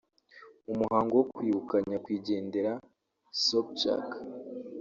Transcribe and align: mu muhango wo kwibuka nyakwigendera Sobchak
mu 0.65 0.73
muhango 0.79 1.13
wo 1.19 1.25
kwibuka 1.33 1.75
nyakwigendera 1.89 2.71
Sobchak 3.45 4.07